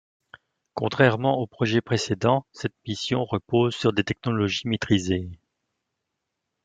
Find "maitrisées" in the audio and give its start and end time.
4.67-5.29